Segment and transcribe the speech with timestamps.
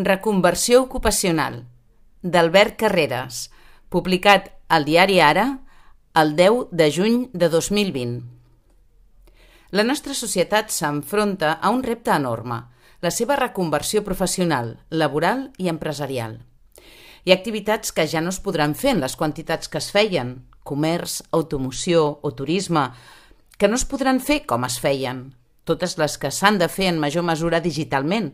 [0.00, 1.64] Reconversió ocupacional,
[2.22, 3.48] d'Albert Carreras,
[3.90, 5.46] publicat al diari Ara
[6.14, 8.20] el 10 de juny de 2020.
[9.74, 12.60] La nostra societat s'enfronta a un repte enorme,
[13.02, 16.38] la seva reconversió professional, laboral i empresarial.
[17.24, 20.44] Hi ha activitats que ja no es podran fer en les quantitats que es feien,
[20.62, 22.92] comerç, automoció o turisme,
[23.58, 25.32] que no es podran fer com es feien,
[25.68, 28.30] totes les que s'han de fer en major mesura digitalment,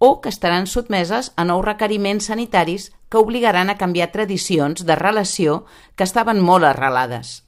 [0.00, 5.66] o que estaran sotmeses a nous requeriments sanitaris que obligaran a canviar tradicions de relació
[5.94, 7.44] que estaven molt arrelades.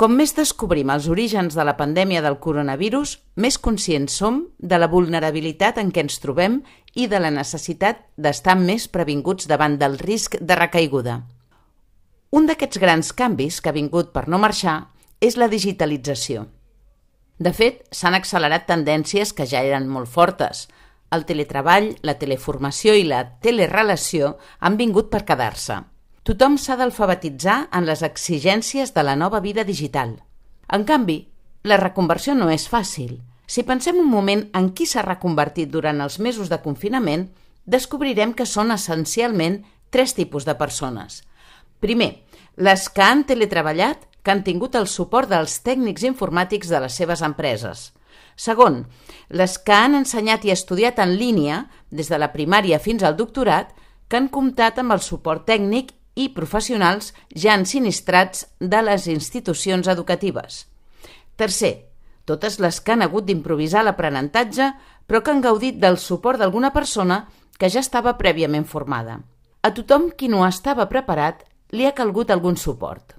[0.00, 4.88] Com més descobrim els orígens de la pandèmia del coronavirus, més conscients som de la
[4.88, 6.62] vulnerabilitat en què ens trobem
[6.96, 11.20] i de la necessitat d'estar més previnguts davant del risc de recaiguda.
[12.32, 14.86] Un d'aquests grans canvis que ha vingut per no marxar
[15.20, 16.48] és la digitalització.
[17.36, 20.64] De fet, s'han accelerat tendències que ja eren molt fortes–
[21.10, 25.80] el teletreball, la teleformació i la telerelació han vingut per quedar-se.
[26.28, 30.18] Tothom s'ha d'alfabetitzar en les exigències de la nova vida digital.
[30.68, 31.22] En canvi,
[31.64, 33.16] la reconversió no és fàcil.
[33.48, 37.30] Si pensem un moment en qui s'ha reconvertit durant els mesos de confinament,
[37.64, 41.22] descobrirem que són essencialment tres tipus de persones.
[41.80, 42.24] Primer,
[42.56, 47.24] les que han teletreballat, que han tingut el suport dels tècnics informàtics de les seves
[47.24, 47.92] empreses–
[48.38, 48.84] Segon,
[49.34, 53.72] les que han ensenyat i estudiat en línia, des de la primària fins al doctorat,
[54.06, 60.66] que han comptat amb el suport tècnic i professionals ja ensinistrats de les institucions educatives.
[61.34, 61.72] Tercer,
[62.30, 64.70] totes les que han hagut d'improvisar l'aprenentatge
[65.08, 67.24] però que han gaudit del suport d'alguna persona
[67.58, 69.18] que ja estava prèviament formada.
[69.66, 71.42] A tothom qui no estava preparat
[71.74, 73.16] li ha calgut algun suport.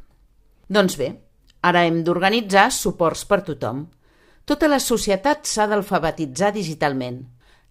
[0.70, 1.12] Doncs bé,
[1.62, 3.88] ara hem d'organitzar suports per tothom–
[4.50, 7.22] tota la societat s'ha d'alfabetitzar digitalment,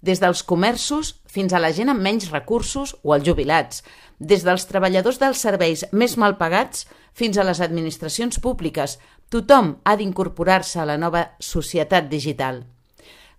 [0.01, 3.83] des dels comerços fins a la gent amb menys recursos o els jubilats,
[4.19, 6.87] des dels treballadors dels serveis més mal pagats
[7.19, 8.99] fins a les administracions públiques.
[9.29, 12.63] Tothom ha d'incorporar-se a la nova societat digital.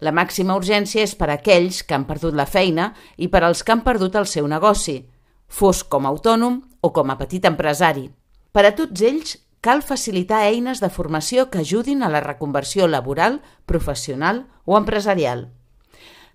[0.04, 3.64] La màxima urgència és per a aquells que han perdut la feina i per als
[3.64, 5.02] que han perdut el seu negoci,
[5.48, 8.10] fos com a autònom o com a petit empresari.
[8.52, 13.42] Per a tots ells cal facilitar eines de formació que ajudin a la reconversió laboral,
[13.66, 15.50] professional o empresarial.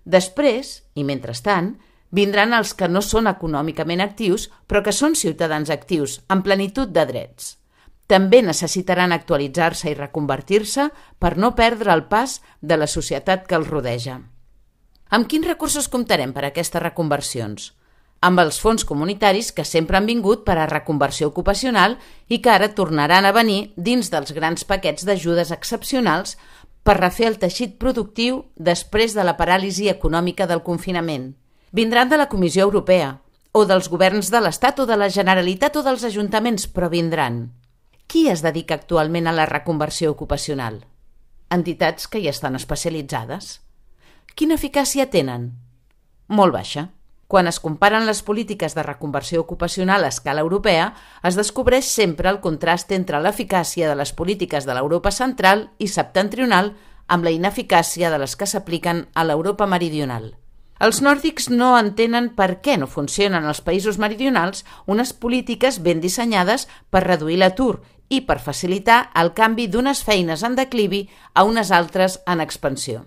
[0.05, 1.75] Després, i mentrestant,
[2.11, 7.05] vindran els que no són econòmicament actius però que són ciutadans actius, amb plenitud de
[7.09, 7.55] drets.
[8.05, 13.67] També necessitaran actualitzar-se i reconvertir-se per no perdre el pas de la societat que els
[13.67, 14.19] rodeja.
[15.09, 17.71] Amb quins recursos comptarem per a aquestes reconversions?
[18.25, 22.71] Amb els fons comunitaris que sempre han vingut per a reconversió ocupacional i que ara
[22.73, 26.33] tornaran a venir dins dels grans paquets d'ajudes excepcionals
[26.85, 31.35] per refer el teixit productiu després de la paràlisi econòmica del confinament.
[31.71, 33.19] Vindran de la Comissió Europea,
[33.53, 37.53] o dels governs de l'Estat o de la Generalitat o dels ajuntaments, però vindran.
[38.07, 40.81] Qui es dedica actualment a la reconversió ocupacional?
[41.49, 43.61] Entitats que hi estan especialitzades.
[44.35, 45.53] Quina eficàcia tenen?
[46.27, 46.89] Molt baixa.
[47.27, 50.93] Quan es comparen les polítiques de reconversió ocupacional a escala europea,
[51.23, 56.75] es descobreix sempre el contrast entre l'eficàcia de les polítiques de l'Europa central i septentrional
[57.07, 60.35] amb la ineficàcia de les que s'apliquen a l'Europa meridional.
[60.85, 66.67] Els nòrdics no entenen per què no funcionen als països meridionals unes polítiques ben dissenyades
[66.91, 72.19] per reduir l'atur i per facilitar el canvi d'unes feines en declivi a unes altres
[72.27, 73.05] en expansió.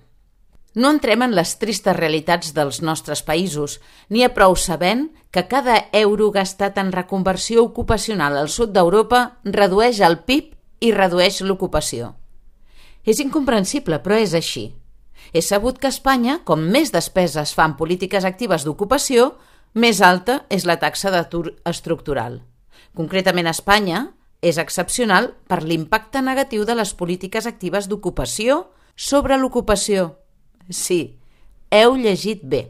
[0.74, 3.78] No entrem en les tristes realitats dels nostres països,
[4.12, 10.00] ni a prou sabent que cada euro gastat en reconversió ocupacional al sud d'Europa redueix
[10.04, 10.52] el PIB
[10.84, 12.14] i redueix l'ocupació.
[13.04, 14.68] És incomprensible, però és així.
[15.32, 19.32] És sabut que a Espanya, com més despeses fan polítiques actives d'ocupació,
[19.74, 22.42] més alta és la taxa d'atur estructural.
[22.96, 30.14] Concretament a Espanya, és excepcional per l'impacte negatiu de les polítiques actives d'ocupació sobre l'ocupació.
[30.70, 31.18] Sí,
[31.70, 32.68] heu llegit bé.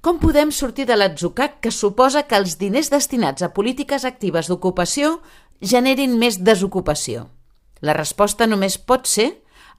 [0.00, 5.18] Com podem sortir de l'atzucac que suposa que els diners destinats a polítiques actives d'ocupació
[5.60, 7.26] generin més desocupació?
[7.82, 9.28] La resposta només pot ser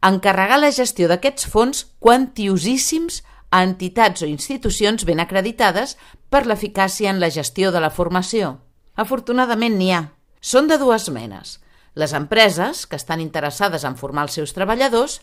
[0.06, 3.22] encarregar la gestió d'aquests fons quantiosíssims
[3.52, 5.96] a entitats o institucions ben acreditades
[6.30, 8.58] per l'eficàcia en la gestió de la formació.
[8.96, 10.04] Afortunadament n'hi ha.
[10.42, 11.58] Són de dues menes.
[11.96, 15.20] Les empreses, que estan interessades en formar els seus treballadors,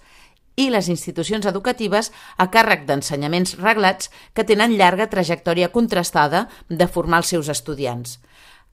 [0.56, 7.22] i les institucions educatives a càrrec d'ensenyaments reglats que tenen llarga trajectòria contrastada de formar
[7.22, 8.18] els seus estudiants.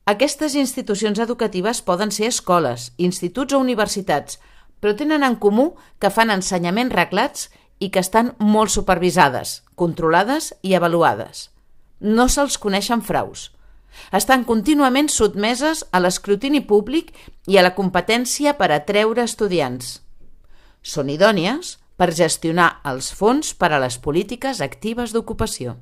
[0.05, 4.39] Aquestes institucions educatives poden ser escoles, instituts o universitats,
[4.79, 7.49] però tenen en comú que fan ensenyaments reglats
[7.79, 11.49] i que estan molt supervisades, controlades i avaluades.
[12.03, 13.53] no se'ls coneixen fraus.
[14.11, 17.13] Estan contínuament sotmeses a l'escrutini públic
[17.47, 20.02] i a la competència per atreure estudiants.
[20.83, 25.77] Són idònies per gestionar els fons per a les polítiques actives d'ocupació.